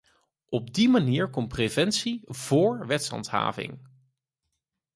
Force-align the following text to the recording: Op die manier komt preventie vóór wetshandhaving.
Op 0.49 0.73
die 0.73 0.89
manier 0.89 1.29
komt 1.29 1.47
preventie 1.47 2.21
vóór 2.25 2.87
wetshandhaving. 2.87 3.79